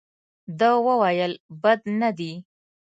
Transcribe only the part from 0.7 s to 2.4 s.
وویل بد نه دي.